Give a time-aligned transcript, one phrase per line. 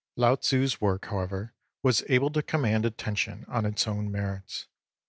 [0.15, 1.53] Lao Tzu's work, however,
[1.83, 4.65] was able to command attention on its own merits.